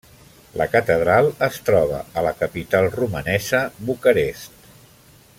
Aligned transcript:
La 0.61 0.65
catedral 0.75 1.27
es 1.47 1.59
troba 1.67 1.99
a 2.21 2.23
la 2.27 2.33
capital 2.39 2.89
romanesa, 2.95 3.61
Bucarest. 3.91 4.65